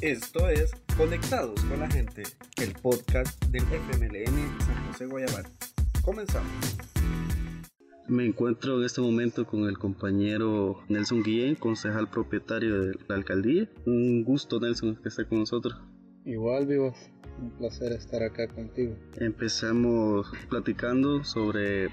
[0.00, 2.22] Esto es Conectados con la Gente,
[2.62, 5.44] el podcast del FMLN San José Guayabal.
[6.04, 6.52] Comenzamos.
[8.06, 13.68] Me encuentro en este momento con el compañero Nelson Guillén, concejal propietario de la alcaldía.
[13.86, 15.76] Un gusto, Nelson, que esté con nosotros.
[16.24, 16.96] Igual, vivos.
[17.40, 18.94] Un placer estar acá contigo.
[19.16, 21.88] Empezamos platicando sobre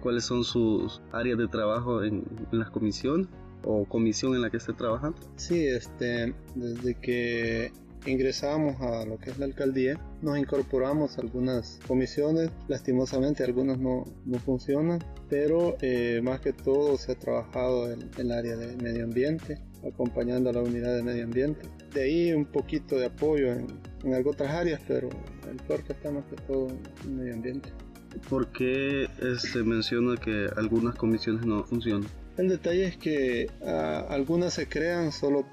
[0.00, 3.30] cuáles son sus áreas de trabajo en, en la comisión
[3.64, 5.18] o comisión en la que esté trabajando.
[5.36, 7.72] Sí, este, desde que
[8.06, 14.04] ingresamos a lo que es la alcaldía, nos incorporamos a algunas comisiones, lastimosamente algunas no,
[14.26, 19.04] no funcionan, pero eh, más que todo se ha trabajado en el área de medio
[19.04, 21.62] ambiente, acompañando a la unidad de medio ambiente.
[21.92, 23.66] De ahí un poquito de apoyo en,
[24.04, 25.08] en algunas otras áreas, pero
[25.50, 26.68] el fuerte está más que todo
[27.04, 27.70] en medio ambiente.
[28.28, 32.08] ¿Por qué se este, menciona que algunas comisiones no funcionan?
[32.36, 35.46] El detalle es que uh, algunas se crean solo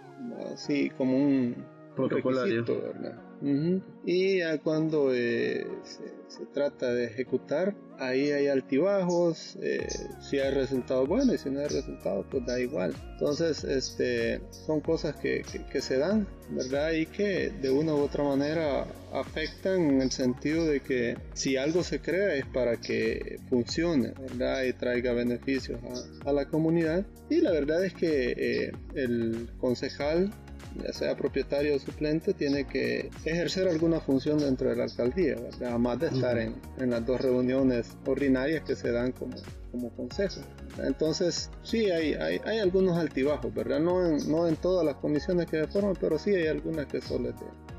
[0.53, 1.55] así como un
[1.95, 3.30] protocolario, ¿verdad?
[3.41, 3.81] Uh -huh.
[4.05, 9.87] Y ya cuando eh, se, se, trata de ejecutar, ahí hay altibajos, eh,
[10.19, 12.93] si hay resultados buenos y si no hay resultados, pues da igual.
[13.13, 16.91] Entonces, este, son cosas que, que, que, se dan, ¿verdad?
[16.93, 21.83] Y que de una u otra manera afectan en el sentido de que si algo
[21.83, 24.63] se crea es para que funcione, ¿verdad?
[24.63, 25.79] Y traiga beneficios
[26.25, 27.05] a, a la comunidad.
[27.29, 30.31] Y la verdad es que eh, el concejal
[30.75, 35.69] ya sea propietario o suplente, tiene que ejercer alguna función dentro de la alcaldía, ¿verdad?
[35.69, 39.35] además de estar en, en, las dos reuniones ordinarias que se dan como,
[39.71, 40.41] como consejo.
[40.83, 43.79] Entonces, sí, hay, hay, hay, algunos altibajos, ¿verdad?
[43.79, 46.99] No en, no en todas las comisiones que se forman, pero sí hay algunas que
[46.99, 47.33] tener.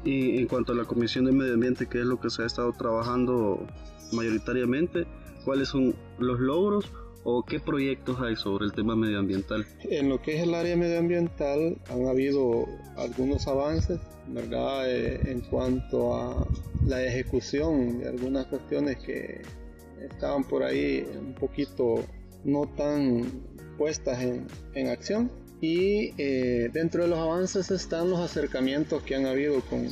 [0.05, 2.47] Y en cuanto a la Comisión de Medio Ambiente, que es lo que se ha
[2.47, 3.67] estado trabajando
[4.13, 5.07] mayoritariamente,
[5.45, 6.93] ¿cuáles son los logros
[7.25, 9.67] o qué proyectos hay sobre el tema medioambiental?
[9.85, 14.01] En lo que es el área medioambiental han habido algunos avances.
[14.35, 16.47] Eh, en cuanto a
[16.87, 19.43] la ejecución de algunas cuestiones que
[20.01, 22.05] estaban por ahí un poquito
[22.45, 23.25] no tan
[23.77, 25.31] puestas en, en acción.
[25.61, 29.89] Y eh, dentro de los avances están los acercamientos que han habido con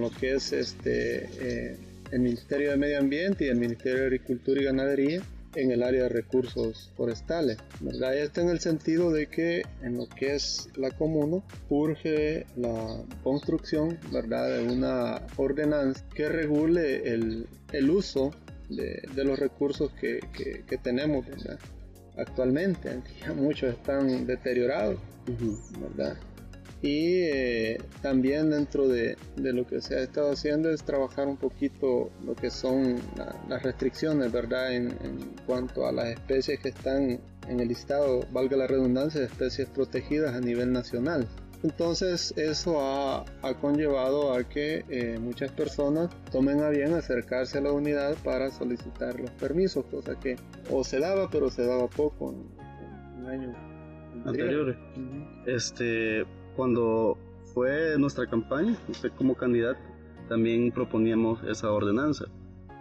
[0.00, 1.76] lo que es este, eh,
[2.12, 5.22] el Ministerio de Medio Ambiente y el Ministerio de Agricultura y Ganadería
[5.54, 7.58] en el área de recursos forestales.
[7.80, 8.16] ¿verdad?
[8.16, 13.98] Esto en el sentido de que en lo que es la comuna urge la construcción
[14.12, 14.58] ¿verdad?
[14.58, 18.30] de una ordenanza que regule el, el uso
[18.68, 21.58] de, de, los recursos que, que, que tenemos ¿verdad?
[22.16, 24.98] actualmente, aunque ya muchos están deteriorados.
[25.80, 26.16] ¿verdad?
[26.84, 31.38] Y eh, también dentro de, de, lo que se ha estado haciendo es trabajar un
[31.38, 34.74] poquito lo que son la, las restricciones, ¿verdad?
[34.74, 37.18] En, en, cuanto a las especies que están
[37.48, 41.26] en el listado, valga la redundancia, de especies protegidas a nivel nacional.
[41.62, 47.60] Entonces eso ha, ha conllevado a que eh, muchas personas tomen a bien acercarse a
[47.62, 50.36] la unidad para solicitar los permisos, cosa que
[50.70, 53.56] o se daba pero se daba poco en, en años
[54.26, 54.76] anteriores.
[54.76, 55.56] Uh -huh.
[55.56, 57.18] Este, cuando
[57.52, 59.80] fue nuestra campaña, usted como candidato,
[60.28, 62.26] también proponíamos esa ordenanza.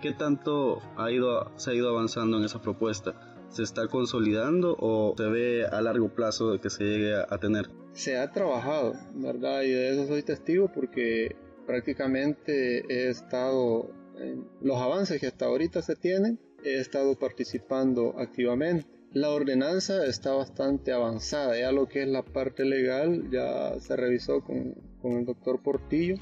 [0.01, 3.15] ¿Qué tanto ha ido, se ha ido avanzando en esa propuesta?
[3.49, 7.37] ¿Se está consolidando o se ve a largo plazo de que se llegue a, a
[7.37, 7.69] tener?
[7.93, 9.61] Se ha trabajado, ¿verdad?
[9.61, 11.35] Y de eso soy testigo porque
[11.67, 18.92] prácticamente he estado en los avances que hasta ahorita se tienen, he estado participando activamente
[19.13, 24.41] la ordenanza está bastante avanzada, ya lo que es la parte legal ya se revisó
[24.41, 26.15] con, con el doctor Portillo,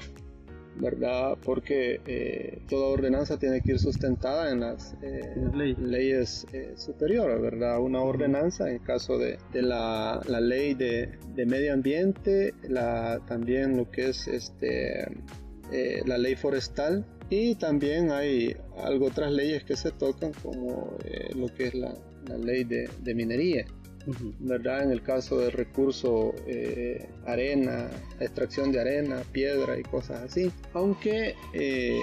[0.76, 1.38] ¿verdad?
[1.42, 5.74] Porque eh, toda ordenanza tiene que ir sustentada en las eh, ley.
[5.78, 7.80] leyes eh, superiores, ¿verdad?
[7.80, 13.76] Una ordenanza en caso de, de la, la, ley de, de, medio ambiente, la, también
[13.76, 15.06] lo que es este,
[16.04, 21.46] la ley forestal y también hay algo otras leyes que se tocan como eh, lo
[21.48, 21.94] que es la
[22.28, 23.64] la ley de, de minería.
[24.06, 24.34] Uh -huh.
[24.40, 24.82] ¿verdad?
[24.82, 27.88] En el caso del recurso eh, arena,
[28.18, 30.50] extracción de arena, piedra y cosas así.
[30.72, 32.00] Aunque eh,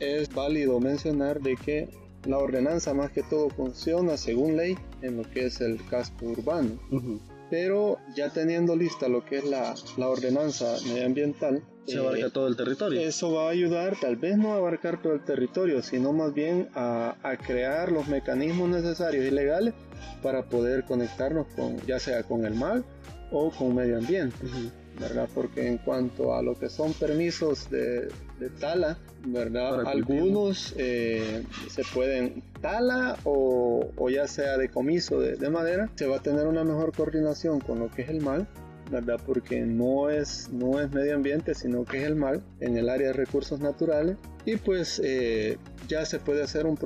[0.00, 1.88] es válido mencionar de que
[2.24, 6.78] la ordenanza más que todo funciona según ley en lo que es el casco urbano.
[6.90, 7.20] Uh -huh.
[7.50, 12.48] Pero ya teniendo lista lo que es la, la ordenanza medioambiental, se abarca eh, todo
[12.48, 13.00] el territorio.
[13.00, 16.68] Eso va a ayudar, tal vez no a abarcar todo el territorio, sino más bien
[16.74, 19.74] a, a, crear los mecanismos necesarios y legales
[20.22, 22.82] para poder conectarnos con, ya sea con el mar
[23.30, 24.36] o con medio ambiente.
[24.44, 24.70] Uh -huh.
[25.00, 25.28] ¿verdad?
[25.34, 29.76] Porque en cuanto a lo que son permisos de, de tala, ¿verdad?
[29.76, 36.06] Para Algunos eh, se pueden tala o, o, ya sea decomiso de, de madera, se
[36.06, 38.46] va a tener una mejor coordinación con lo que es el mal
[38.90, 39.20] ¿verdad?
[39.24, 43.08] Porque no es, no es medio ambiente, sino que es el mar en el área
[43.08, 44.16] de recursos naturales.
[44.44, 46.78] Y pues eh, ya se puede hacer un,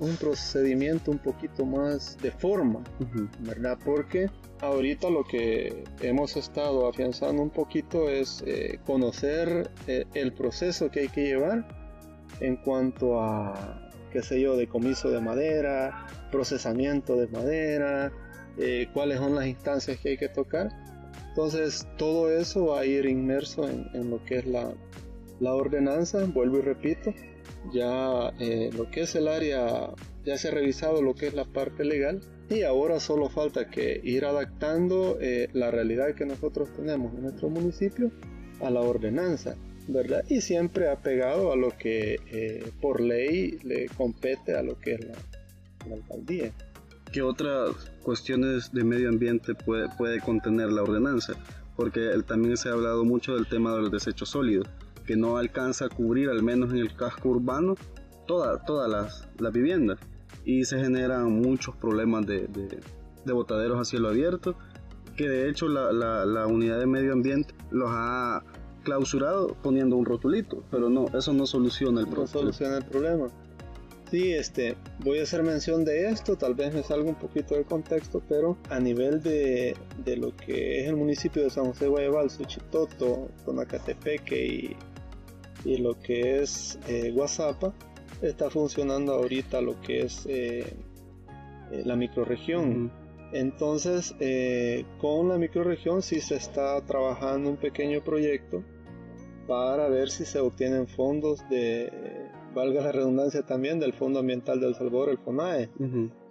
[0.00, 2.84] un procedimiento un poquito más de forma,
[3.40, 3.78] ¿verdad?
[3.82, 4.28] Porque
[4.60, 11.00] ahorita lo que hemos estado afianzando un poquito es eh, conocer eh, el proceso que
[11.00, 11.66] hay que llevar
[12.40, 18.12] en cuanto a, qué sé yo, decomiso de madera, procesamiento de madera,
[18.92, 20.68] cuáles son las instancias que hay que tocar
[21.38, 24.74] entonces todo eso va a ir inmerso en, lo que es la,
[25.40, 27.14] ordenanza, vuelvo y repito,
[27.72, 29.94] ya eh, lo que es el área,
[30.24, 34.00] ya se ha revisado lo que es la parte legal y ahora solo falta que
[34.02, 38.10] ir adaptando eh, la realidad que nosotros tenemos en nuestro municipio
[38.60, 39.54] a la ordenanza,
[39.86, 40.24] ¿verdad?
[40.28, 45.06] Y siempre apegado a lo que eh, por ley le compete a lo que es
[45.06, 46.50] la alcaldía.
[47.12, 51.34] ¿Qué otras cuestiones de medio ambiente puede, puede contener la ordenanza?
[51.74, 54.68] Porque también se ha hablado mucho del tema de los desechos sólidos,
[55.06, 57.76] que no alcanza a cubrir, al menos en el casco urbano,
[58.26, 59.98] todas toda las, las viviendas.
[60.44, 64.54] Y se generan muchos problemas de, de, botaderos a cielo abierto,
[65.16, 68.42] que de hecho la, la, la unidad de medio ambiente los ha
[68.82, 72.32] clausurado poniendo un rotulito, pero no, eso no soluciona el problema.
[72.32, 73.28] No soluciona el problema.
[74.10, 74.74] Sí, este,
[75.04, 78.56] voy a hacer mención de esto, tal vez me salga un poquito del contexto, pero
[78.70, 84.46] a nivel de, de lo que es el municipio de San José Guayabal, Suchitoto, Tonacatepeque
[84.46, 84.76] y,
[85.66, 87.74] y lo que es eh, Guasapa,
[88.22, 90.74] está funcionando ahorita lo que es eh,
[91.70, 92.90] eh, la microregión.
[93.30, 94.14] Entonces,
[95.02, 98.64] con la microregión sí se está trabajando un pequeño proyecto
[99.46, 102.17] para ver si se obtienen fondos de
[102.54, 105.70] valga la redundancia también, del Fondo Ambiental del Salvador, el FONAE.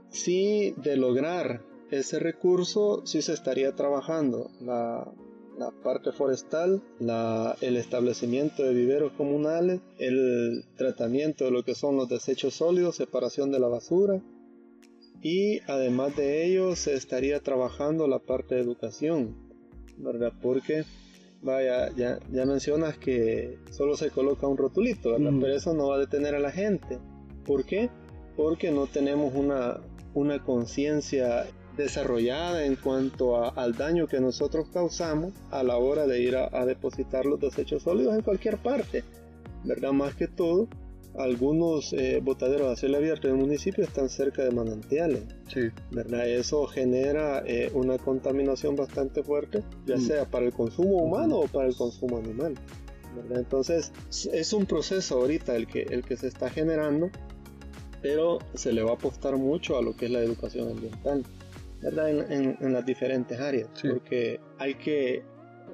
[0.10, 1.62] Si de lograr
[1.92, 5.14] ese recurso, sí se estaría trabajando la,
[5.84, 12.56] parte forestal, el establecimiento de viveros comunales, el tratamiento de lo que son los desechos
[12.56, 14.22] sólidos, separación de la basura.
[15.22, 19.36] Y además de ello, se estaría trabajando la parte de educación,
[19.98, 20.32] ¿verdad?
[20.42, 20.84] Porque
[21.48, 26.00] vaya, ya, ya mencionas que solo se coloca un rotulito, Pero eso no va a
[26.00, 27.00] detener a la gente.
[27.46, 27.90] ¿Por qué?
[28.36, 29.80] Porque no tenemos una,
[30.14, 31.48] una conciencia
[31.78, 36.66] desarrollada en cuanto al daño que nosotros causamos a la hora de ir a, a
[36.66, 39.04] depositar los desechos sólidos en cualquier parte,
[39.64, 39.94] ¿verdad?
[39.94, 40.68] Más que todo,
[41.18, 45.24] algunos eh, botaderos a cielo abierto del municipio están cerca de manantiales.
[45.52, 45.70] Sí.
[45.92, 46.28] ¿verdad?
[46.28, 50.02] Eso genera eh, una contaminación bastante fuerte, ya mm.
[50.02, 52.56] sea para el consumo humano o para el consumo animal.
[53.16, 53.40] ¿verdad?
[53.40, 53.92] Entonces,
[54.32, 57.10] es un proceso ahorita el que, el que se está generando,
[58.02, 61.24] pero se le va a apostar mucho a lo que es la educación ambiental.
[61.82, 62.10] ¿verdad?
[62.10, 65.24] En, en, las diferentes áreas, porque hay que,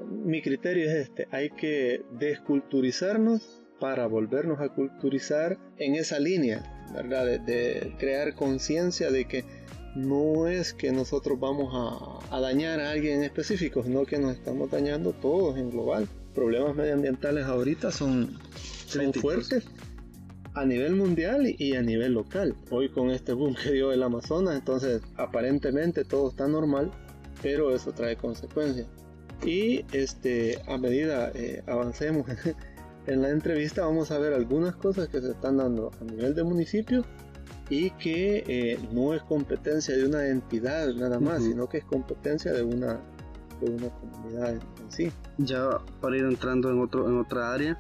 [0.10, 6.64] mi criterio es este, hay que desculturizarnos para volvernos a culturizar en esa línea,
[6.94, 7.26] ¿verdad?
[7.42, 9.44] De, crear conciencia de que
[9.94, 14.72] no es que nosotros vamos a, dañar a alguien en específico, sino que nos estamos
[14.72, 16.08] dañando todos en global.
[16.34, 18.40] Problemas medioambientales ahorita son,
[18.88, 19.66] son fuertes
[20.54, 22.56] a nivel mundial y a nivel local.
[22.70, 26.90] Hoy con este boom que dio el Amazonas, entonces aparentemente todo está normal,
[27.42, 28.88] pero eso trae consecuencias.
[29.46, 32.26] Y este, a medida eh, avancemos
[33.06, 36.44] En la entrevista vamos a ver algunas cosas que se están dando a nivel de
[36.44, 37.04] municipio
[37.70, 42.54] y que eh, no es competencia de una entidad nada más, sino que es competencia
[42.54, 43.00] de una,
[43.62, 45.12] de una comunidad en, sí.
[45.38, 47.78] Ya para ir entrando en, otro, en otra área,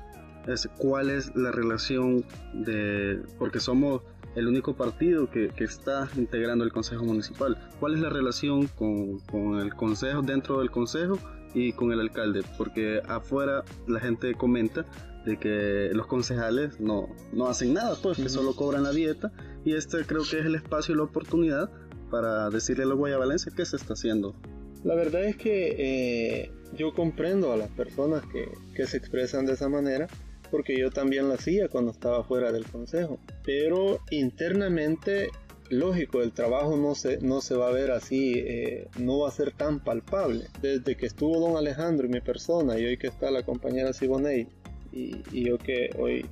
[0.47, 4.01] es cuál es la relación de, porque somos
[4.35, 7.57] el único partido que, que, está integrando el Consejo Municipal.
[7.79, 11.19] ¿Cuál es la relación con, con, el Consejo, dentro del Consejo
[11.53, 12.41] y con el alcalde?
[12.57, 14.85] Porque afuera la gente comenta
[15.25, 19.31] de que los concejales no, no hacen nada, pues que solo cobran la dieta
[19.63, 21.69] y este creo que es el espacio y la oportunidad
[22.09, 24.35] para decirle a los guayabalenses qué se está haciendo.
[24.83, 29.53] La verdad es que eh, yo comprendo a las personas que, que se expresan de
[29.53, 30.07] esa manera
[30.51, 35.29] porque yo también lo hacía cuando estaba fuera del consejo, pero internamente
[35.69, 39.31] lógico, el trabajo no se, no se va a ver así, eh, no va a
[39.31, 40.45] ser tan palpable.
[40.61, 44.47] Desde que estuvo don Alejandro y mi persona, y hoy que está la compañera Siboney
[44.93, 46.25] y, yo que hoy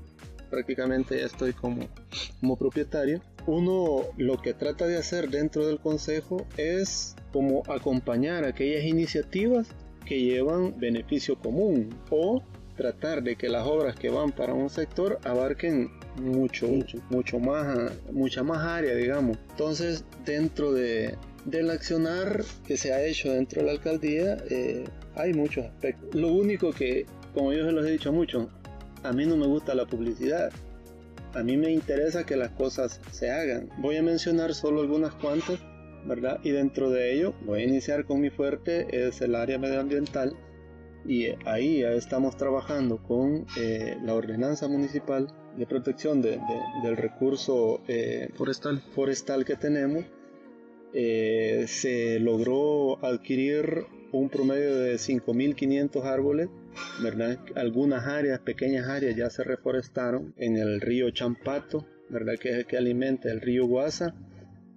[0.49, 1.87] prácticamente ya estoy como,
[2.39, 8.83] como propietario, uno lo que trata de hacer dentro del consejo es como acompañar aquellas
[8.83, 9.67] iniciativas
[10.05, 12.43] que llevan beneficio común o
[12.75, 17.91] tratar de que las obras que van para un sector abarquen mucho, mucho, mucho más,
[18.11, 19.37] mucha más área, digamos.
[19.51, 21.15] Entonces, dentro de,
[21.45, 24.83] Del accionar que se ha hecho dentro de la alcaldía eh,
[25.15, 26.13] hay muchos aspectos.
[26.13, 28.49] Lo único que, como yo se los he dicho mucho,
[29.03, 30.51] a mí no me gusta la publicidad.
[31.33, 33.69] A mí me interesa que las cosas se hagan.
[33.77, 35.59] Voy a mencionar solo algunas cuantas,
[36.05, 36.39] ¿verdad?
[36.43, 40.35] Y dentro de ello voy a iniciar con mi fuerte, es el área medioambiental.
[41.05, 46.39] Y ahí ya estamos trabajando con eh, la ordenanza municipal de protección de,
[46.83, 48.81] del recurso eh, forestal.
[48.93, 50.05] forestal que tenemos.
[50.93, 56.49] Eh, se logró adquirir un promedio de 5.500 árboles,
[57.01, 57.39] ¿verdad?
[57.55, 62.35] Algunas áreas, pequeñas áreas ya se reforestaron en el río Champato, ¿verdad?
[62.39, 64.15] Que es el que alimenta el río Guasa,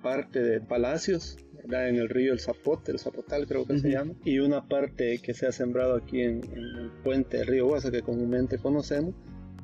[0.03, 1.89] parte de Palacios, ¿verdad?
[1.89, 5.35] En el río El Zapote, el Zapotal creo que se llama, y una parte que
[5.35, 9.15] se ha sembrado aquí en, el puente del río Guasa que comúnmente conocemos,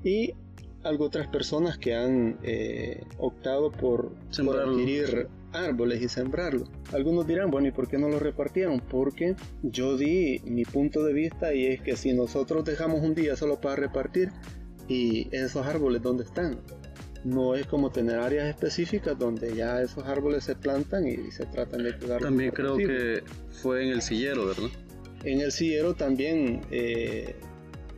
[0.02, 0.34] y
[0.82, 4.12] algo otras personas que han eh, optado por,
[4.44, 6.68] por adquirir árboles y sembrarlos.
[6.92, 8.80] Algunos dirán, bueno, ¿y por qué no los repartieron?
[8.80, 13.36] Porque yo di mi punto de vista y es que si nosotros dejamos un día
[13.36, 14.30] solo para repartir,
[14.90, 16.58] y esos árboles, ¿dónde están?
[17.22, 21.84] No es como tener áreas específicas donde ya esos árboles se plantan y se tratan
[21.84, 22.20] de cuidar.
[22.20, 24.70] También creo que fue en el sillero, ¿verdad?
[25.22, 27.36] En el sillero también eh,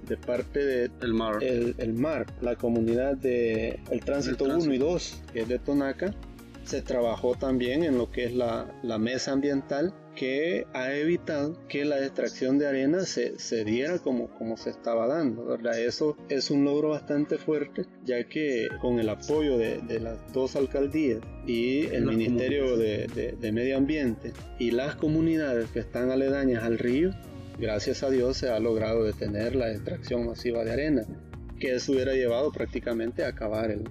[0.06, 1.42] de parte de el mar.
[1.42, 6.12] El, mar, la comunidad de el tránsito, 1 y 2, que es de Tonaca,
[6.64, 11.84] se trabajó también en lo que es la, la mesa ambiental que ha evitado que
[11.84, 15.44] la extracción de arena se, se diera como, como se estaba dando.
[15.44, 15.78] ¿verdad?
[15.78, 20.56] Eso es un logro bastante fuerte, ya que con el apoyo de, de las dos
[20.56, 26.62] alcaldías y el Ministerio de, de, de, Medio Ambiente y las comunidades que están aledañas
[26.62, 27.10] al río,
[27.58, 31.04] gracias a Dios se ha logrado detener la extracción masiva de arena,
[31.58, 33.84] que eso hubiera llevado prácticamente a acabar el,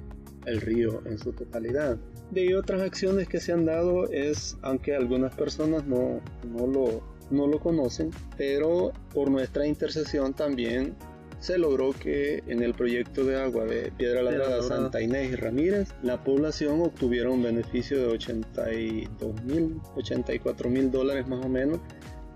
[0.45, 1.97] el río en su totalidad.
[2.31, 7.47] De otras acciones que se han dado es, aunque algunas personas no, no, lo, no
[7.47, 10.95] lo conocen, pero por nuestra intercesión también
[11.39, 15.89] se logró que en el proyecto de agua de Piedra Labrada, Santa Inés y Ramírez,
[16.03, 21.79] la población obtuviera un beneficio de 82 mil, 84 mil dólares más o menos,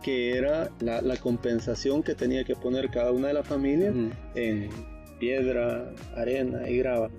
[0.02, 3.94] que era la, la, compensación que tenía que poner cada una de las familias
[4.34, 4.70] en
[5.20, 7.10] piedra, arena y grava.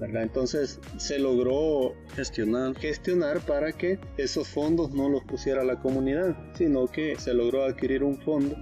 [0.00, 2.74] Entonces se logró gestionar.
[2.76, 8.02] gestionar para que esos fondos no los pusiera la comunidad, sino que se logró adquirir
[8.02, 8.56] un fondo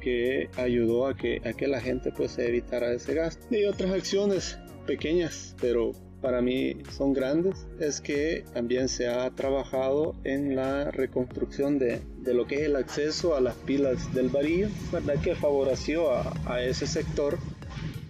[0.00, 3.42] que ayudó a que, a que la gente pues se evitara ese gasto.
[3.54, 10.14] Y otras acciones pequeñas, pero para mí son grandes, es que también se ha trabajado
[10.24, 14.68] en la reconstrucción de, de lo que es el acceso a las pilas del varillo,
[14.90, 15.20] ¿verdad?
[15.22, 17.38] que favoreció a, a ese sector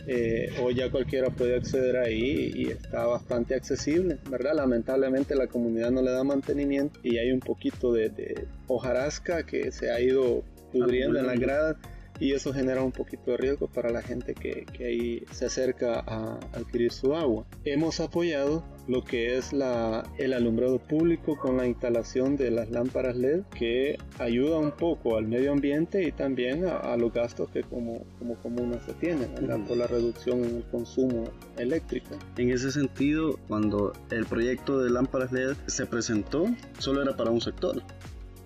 [0.06, 4.54] eh, hoy ya cualquiera puede acceder ahí y está bastante accesible, ¿verdad?
[4.54, 9.90] Lamentablemente la comunidad no le da mantenimiento y hay un poquito de, hojarasca que se
[9.90, 10.42] ha ido
[10.72, 11.76] pudriendo en la grada
[12.20, 16.00] y eso genera un poquito de riesgo para la gente que, que ahí se acerca
[16.00, 17.46] a adquirir su agua.
[17.64, 23.16] Hemos apoyado lo que es la, el alumbrado público con la instalación de las lámparas
[23.16, 28.04] LED que ayuda un poco al medio ambiente y también a, los gastos que como,
[28.18, 29.34] como comuna se tienen
[29.66, 31.24] por la reducción en el consumo
[31.56, 32.16] eléctrico.
[32.36, 36.46] En ese sentido, cuando el proyecto de lámparas LED se presentó,
[36.78, 37.82] solo era para un sector.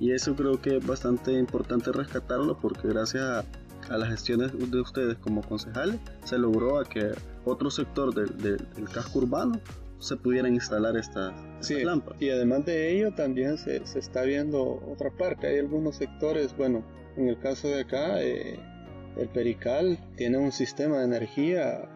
[0.01, 3.45] Y eso creo que es bastante importante rescatarlo porque gracias a,
[3.97, 7.13] las gestiones de ustedes como concejales se logró a que
[7.47, 9.61] otro sector del casco urbano
[9.99, 11.33] se pudieran instalar estas,
[11.71, 12.21] lámparas.
[12.21, 15.49] Y además de ello también se, se, está viendo otra parte.
[15.49, 16.85] Hay algunos sectores, bueno,
[17.17, 18.61] en el caso de acá, eh,
[19.17, 21.89] el Perical tiene un sistema de energía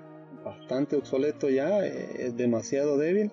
[0.45, 3.31] bastante obsoleto ya, eh, es demasiado débil.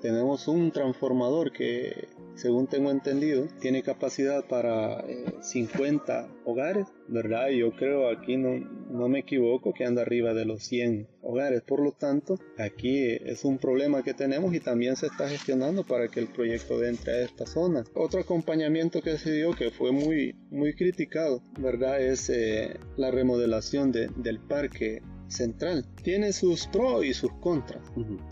[0.00, 5.04] Tenemos un transformador que según tengo entendido, tiene capacidad para
[5.40, 7.48] 50 eh, hogares, ¿verdad?
[7.48, 8.58] Yo creo aquí no,
[8.90, 11.62] no me equivoco que anda arriba de los 100 hogares.
[11.62, 16.08] Por lo tanto, aquí es un problema que tenemos y también se está gestionando para
[16.08, 17.84] que el proyecto entre a esta zona.
[17.94, 22.00] Otro acompañamiento que se dio que fue muy, muy criticado, ¿verdad?
[22.00, 25.02] Es eh, la remodelación de, del parque
[25.34, 25.84] central.
[26.02, 27.82] Tiene sus pros y sus contras.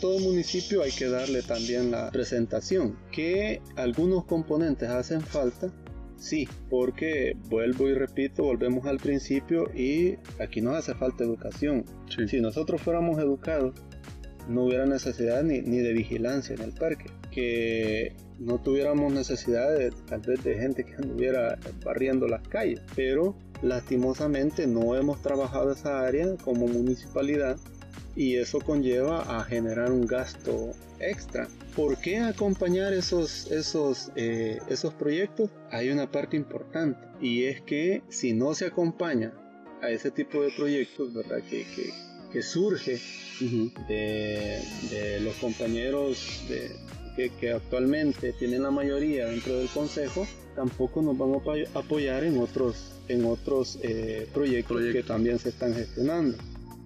[0.01, 2.99] Todo municipio hay que darle también la presentación.
[3.11, 5.73] Que algunos componentes hacen falta,
[6.17, 11.85] sí, porque vuelvo y repito, volvemos al principio y aquí nos hace falta educación.
[12.29, 13.75] Si nosotros fuéramos educados,
[14.49, 17.07] no hubiera necesidad ni, ni, de vigilancia en el parque.
[17.31, 22.81] Que no tuviéramos necesidad de, tal vez de gente que anduviera barriendo las calles.
[22.95, 27.57] Pero lastimosamente no hemos trabajado esa área como municipalidad
[28.15, 31.49] y eso conlleva a generar un gasto extra.
[31.75, 35.51] ¿Por qué acompañar esos, esos, eh, esos proyectos?
[35.71, 39.33] Hay una parte importante y es que si no se acompaña
[39.81, 41.39] a ese tipo de proyectos, ¿verdad?
[41.49, 41.91] Que, que,
[42.33, 43.01] que surge
[43.89, 46.71] de, de, los compañeros de,
[47.17, 52.39] que, que, actualmente tienen la mayoría dentro del consejo, tampoco nos van a apoyar en
[52.39, 56.37] otros, en otros eh, proyectos que también se están gestionando.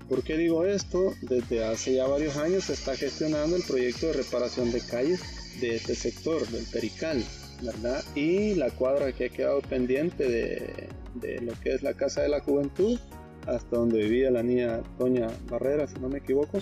[0.08, 1.14] ¿Por qué digo esto?
[1.22, 5.20] Desde hace ya varios años se está gestionando el proyecto de reparación de calles
[5.60, 7.24] de este sector, del Perical,
[7.62, 8.04] ¿verdad?
[8.14, 12.28] Y la cuadra que ha quedado pendiente de, de lo que es la Casa de
[12.28, 12.98] la Juventud,
[13.46, 16.60] hasta donde vivía la niña Doña Barrera, si no me equivoco,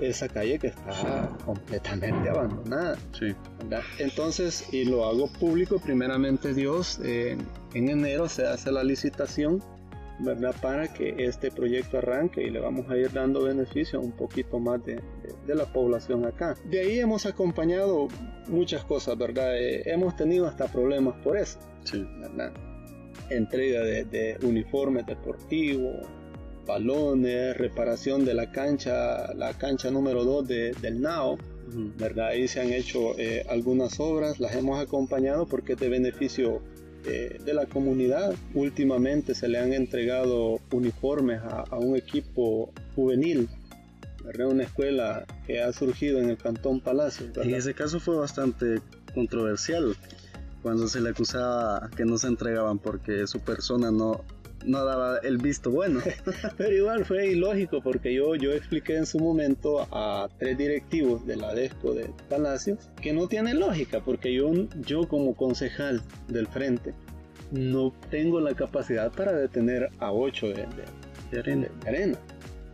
[0.00, 2.96] esa calle que está completamente abandonada.
[3.18, 3.34] Sí.
[3.58, 3.82] ¿verdad?
[3.98, 7.38] Entonces, y lo hago público, primeramente Dios, en
[7.72, 9.62] enero se hace la licitación,
[10.18, 10.54] ¿verdad?
[10.62, 14.58] Para que este proyecto arranque y le vamos a ir dando beneficio a un poquito
[14.58, 16.54] más de, de, de, la población acá.
[16.64, 18.08] De ahí hemos acompañado
[18.48, 19.56] muchas cosas, ¿verdad?
[19.58, 22.06] Eh, hemos tenido hasta problemas por eso, sí.
[22.20, 22.52] ¿verdad?
[23.30, 26.06] Entrega de, de uniformes deportivos,
[26.66, 31.38] balones, reparación de la cancha, la cancha número 2 de, del NAO.
[31.98, 32.28] ¿verdad?
[32.28, 36.62] Ahí se han hecho eh, algunas obras, las hemos acompañado porque es de beneficio
[37.04, 38.34] eh, de la comunidad.
[38.54, 43.48] Últimamente se le han entregado uniformes a, a un equipo juvenil,
[44.24, 44.48] ¿verdad?
[44.48, 47.26] Una escuela que ha surgido en el Cantón Palacio.
[47.26, 47.44] ¿verdad?
[47.44, 48.80] En ese caso fue bastante
[49.12, 49.96] controversial
[50.62, 54.24] cuando se le acusaba que no se entregaban porque su persona no,
[54.66, 56.00] no daba el visto bueno.
[56.58, 61.36] Pero igual fue ilógico porque yo, yo expliqué en su momento a tres directivos de
[61.36, 66.94] la DESCO de Palacio que no tiene lógica porque yo, yo como concejal del frente
[67.52, 70.84] no tengo la capacidad para detener a ocho de, de,
[71.30, 71.68] de, arena.
[71.82, 72.18] de arena.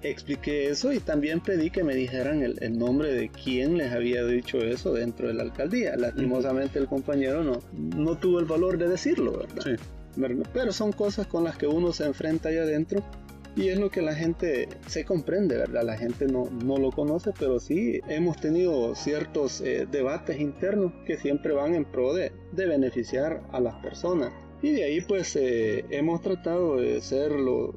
[0.02, 4.24] Expliqué eso y también pedí que me dijeran el, el, nombre de quién les había
[4.24, 5.94] dicho eso dentro de la alcaldía.
[5.96, 9.62] Lastimosamente el compañero no, no tuvo el valor de decirlo, ¿verdad?
[9.62, 10.01] Sí.
[10.52, 13.02] Pero son cosas con las que uno se enfrenta allá adentro
[13.54, 15.82] y es lo que la gente se comprende, ¿verdad?
[15.84, 21.18] La gente no, no lo conoce, pero sí hemos tenido ciertos eh, debates internos que
[21.18, 24.32] siempre van en pro de, de, beneficiar a las personas.
[24.62, 27.74] Y de ahí pues eh, hemos tratado de ser lo,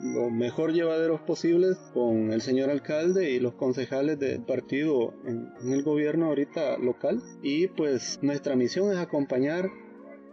[0.00, 5.72] lo mejor llevaderos posibles con el señor alcalde y los concejales del partido en, en
[5.72, 7.20] el gobierno ahorita local.
[7.42, 9.70] Y pues nuestra misión es acompañar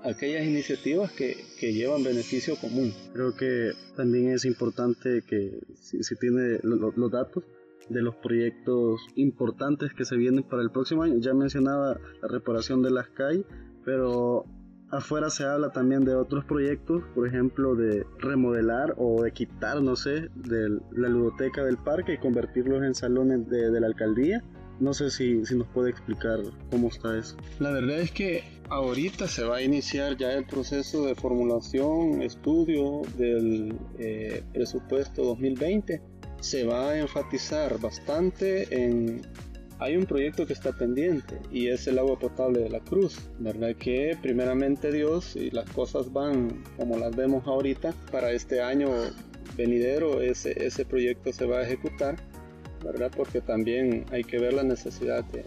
[0.03, 2.93] aquellas iniciativas que, que, llevan beneficio común.
[3.13, 7.43] Creo que también es importante que si, si tiene lo, los datos
[7.89, 11.17] de los proyectos importantes que se vienen para el próximo año.
[11.19, 13.45] Ya mencionaba la reparación de las calles,
[13.83, 14.45] pero
[14.89, 19.95] afuera se habla también de otros proyectos, por ejemplo, de remodelar o de quitar, no
[19.95, 24.43] sé, de la ludoteca del parque y convertirlos en salones de, de la alcaldía.
[24.79, 27.35] No sé si, si, nos puede explicar cómo está eso.
[27.59, 33.01] La verdad es que ahorita se va a iniciar ya el proceso de formulación, estudio
[33.17, 36.01] del eh, presupuesto 2020.
[36.39, 39.21] Se va a enfatizar bastante en...
[39.79, 43.75] Hay un proyecto que está pendiente y es el agua potable de la cruz, ¿verdad?
[43.75, 48.91] Que primeramente Dios y las cosas van como las vemos ahorita, para este año
[49.57, 52.15] venidero ese, ese proyecto se va a ejecutar
[52.83, 53.11] ¿verdad?
[53.15, 55.45] Porque también hay que ver la necesidad de,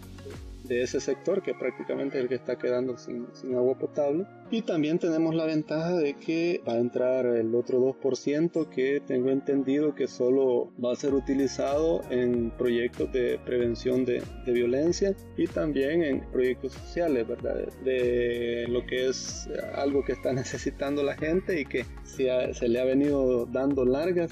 [0.64, 4.26] de ese sector que prácticamente es el que está quedando sin, sin, agua potable.
[4.50, 9.30] Y también tenemos la ventaja de que va a entrar el otro 2% que tengo
[9.30, 15.46] entendido que solo va a ser utilizado en proyectos de prevención de, de violencia y
[15.46, 17.68] también en proyectos sociales, ¿verdad?
[17.84, 22.68] De lo que es algo que está necesitando la gente y que se, ha, se
[22.68, 24.30] le ha venido dando largas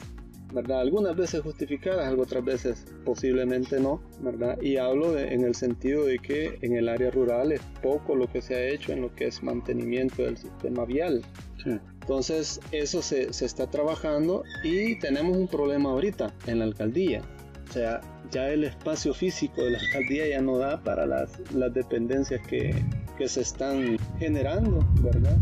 [0.53, 0.81] ¿verdad?
[0.81, 4.61] Algunas veces justificadas, otras veces posiblemente no, ¿verdad?
[4.61, 8.27] Y hablo de, en el sentido de que en el área rural es poco lo
[8.31, 11.23] que se ha hecho en lo que es mantenimiento del sistema vial.
[11.63, 11.79] Sí.
[12.01, 17.23] Entonces eso se, se, está trabajando y tenemos un problema ahorita en la alcaldía.
[17.69, 21.73] O sea, ya el espacio físico de la alcaldía ya no da para las, las
[21.73, 22.75] dependencias que,
[23.17, 25.37] que se están generando, ¿verdad?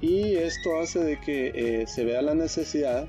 [0.00, 3.08] Y esto hace de que eh, se vea la necesidad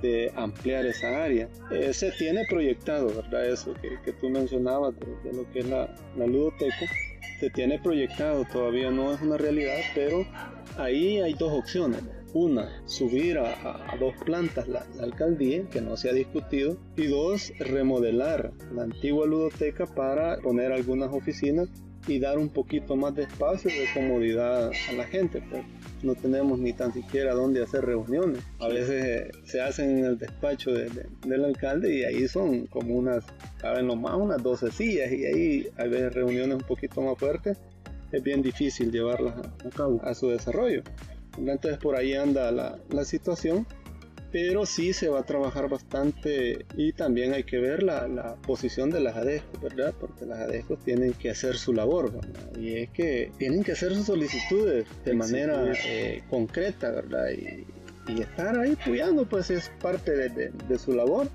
[0.00, 1.48] de ampliar esa área.
[1.70, 3.46] Eh, se tiene proyectado, ¿verdad?
[3.46, 6.86] Eso que, que tú mencionabas de, lo que es la, la ludoteca.
[7.40, 10.26] Se tiene proyectado, todavía no es una realidad, pero
[10.76, 12.02] ahí hay dos opciones.
[12.34, 16.76] Una, subir a, a, dos plantas la, la, alcaldía, que no se ha discutido.
[16.96, 21.68] Y dos, remodelar la antigua ludoteca para poner algunas oficinas
[22.08, 25.42] y dar un poquito más de espacio de comodidad a la gente.
[25.50, 25.64] Pues
[26.02, 28.42] no tenemos ni tan siquiera dónde hacer reuniones.
[28.60, 33.24] A veces eh, se hacen en el despacho del alcalde y ahí son como unas,
[33.58, 37.58] caben lo más unas 12 sillas y ahí hay veces reuniones un poquito más fuertes.
[38.12, 40.82] Es bien difícil llevarlas a, cabo, a su desarrollo.
[41.36, 43.66] Entonces por ahí anda la, la situación
[44.30, 48.90] pero sí se va a trabajar bastante y también hay que ver la, la posición
[48.90, 49.94] de las ADESCO, ¿verdad?
[49.98, 52.56] Porque las ADESCO tienen que hacer su labor, ¿verdad?
[52.58, 57.30] Y es que tienen que hacer sus solicitudes de manera eh, concreta, ¿verdad?
[57.30, 57.66] Y,
[58.12, 61.28] y, estar ahí apoyando, pues es parte de, de, de, su labor,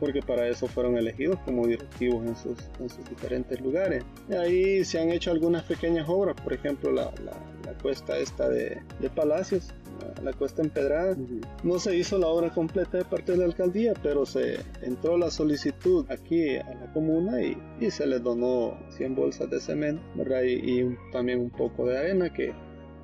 [0.00, 4.04] porque para eso fueron elegidos como directivos en sus, en sus diferentes lugares.
[4.28, 7.32] Y ahí se han hecho algunas pequeñas obras, por ejemplo, la, la,
[7.64, 9.74] la cuesta esta de, de Palacios,
[10.22, 11.16] la cuesta empedrada.
[11.62, 15.30] No se hizo la obra completa de parte de la alcaldía, pero se entró la
[15.30, 20.02] solicitud aquí a la comuna y, y se les donó 100 bolsas de cemento
[20.44, 22.54] y, y, también un poco de arena que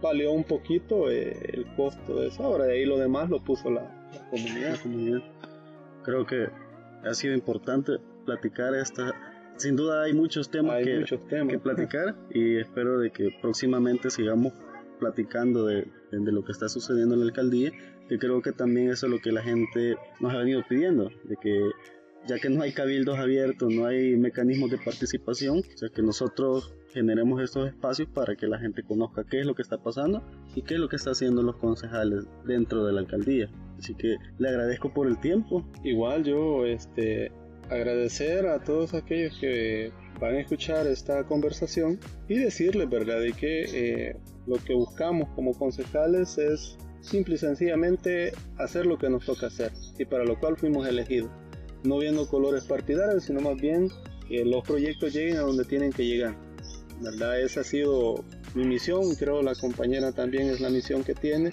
[0.03, 2.65] valió un poquito eh, el costo de esa obra.
[2.65, 4.73] De ahí lo demás lo puso la, la, comunidad.
[4.73, 5.23] la comunidad.
[6.03, 6.49] Creo que
[7.05, 7.93] ha sido importante
[8.25, 9.15] platicar esta
[9.57, 11.53] sin duda hay muchos temas, hay que, muchos temas.
[11.53, 14.53] que platicar y espero de que próximamente sigamos
[15.05, 17.73] platicando de, de, lo que está sucediendo en la alcaldía,
[18.09, 21.37] que creo que también eso es lo que la gente nos ha venido pidiendo, de
[21.37, 21.71] que
[22.27, 26.75] ya que no hay cabildos abiertos, no hay mecanismos de participación, o sea que nosotros
[26.89, 30.23] generemos estos espacios para que la gente conozca qué es lo que está pasando
[30.55, 33.51] y qué es lo que están haciendo los concejales dentro de la alcaldía.
[33.79, 35.69] Así que le agradezco por el tiempo.
[35.83, 37.31] Igual yo este
[37.71, 41.99] agradecer a todos aquellos que van a escuchar esta conversación
[42.29, 48.33] y decirles, ¿verdad?, de que eh, lo que buscamos como concejales es simple y sencillamente
[48.59, 51.31] hacer lo que nos toca hacer y para lo cual fuimos elegidos.
[51.83, 53.89] No viendo colores partidarios, sino más bien
[54.29, 56.35] que los proyectos lleguen a donde tienen que llegar.
[57.01, 57.41] ¿Verdad?
[57.41, 58.25] Esa ha sido
[58.55, 61.51] mi misión, creo la compañera también es la misión que tiene.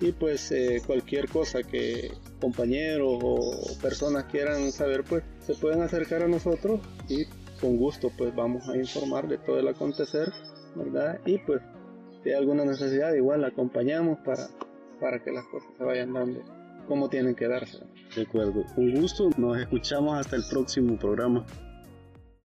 [0.00, 2.10] Y pues eh, cualquier cosa que
[2.42, 7.24] compañeros o personas quieran saber, pues se pueden acercar a nosotros y
[7.60, 10.32] con gusto pues vamos a informar de todo el acontecer,
[10.74, 11.20] ¿verdad?
[11.24, 11.62] Y pues
[12.22, 14.48] si hay alguna necesidad igual la acompañamos para,
[15.00, 16.42] para que las cosas se vayan dando
[16.88, 17.78] como tienen que darse.
[18.16, 21.46] De acuerdo, un gusto, nos escuchamos hasta el próximo programa.